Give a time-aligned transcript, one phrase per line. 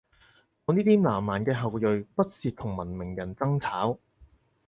[0.65, 3.99] 我呢啲南蠻嘅後裔，不屑同文明人爭吵